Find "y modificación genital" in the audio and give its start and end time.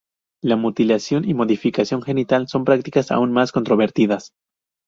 1.29-2.47